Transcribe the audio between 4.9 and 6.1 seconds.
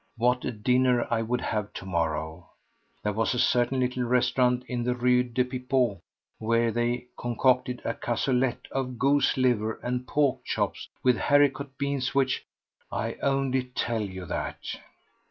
Rue des Pipots